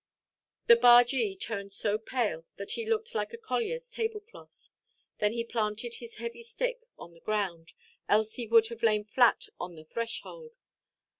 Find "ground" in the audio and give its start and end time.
7.19-7.73